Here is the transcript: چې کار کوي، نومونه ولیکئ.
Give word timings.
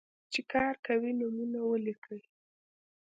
چې 0.31 0.41
کار 0.51 0.73
کوي، 0.85 1.11
نومونه 1.19 1.59
ولیکئ. 1.65 2.21